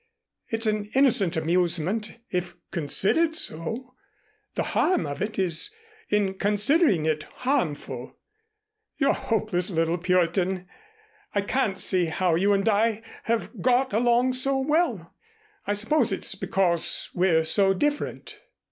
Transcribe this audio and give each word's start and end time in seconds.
It's 0.49 0.65
an 0.65 0.85
innocent 0.95 1.37
amusement, 1.37 2.13
if 2.31 2.55
considered 2.71 3.35
so. 3.35 3.93
The 4.55 4.63
harm 4.73 5.05
of 5.05 5.21
it 5.21 5.37
is 5.37 5.69
in 6.09 6.39
considering 6.39 7.05
it 7.05 7.21
harmful. 7.45 8.17
You're 8.97 9.11
a 9.11 9.13
hopeless 9.13 9.69
little 9.69 9.99
Puritan. 9.99 10.67
I 11.35 11.41
can't 11.41 11.77
see 11.79 12.05
how 12.05 12.33
you 12.33 12.51
and 12.51 12.67
I 12.67 13.03
have 13.25 13.61
got 13.61 13.93
along 13.93 14.33
so 14.33 14.57
well. 14.59 15.13
I 15.67 15.73
suppose 15.73 16.11
it's 16.11 16.33
because 16.33 17.09
we're 17.13 17.45
so 17.45 17.71
different." 17.75 18.39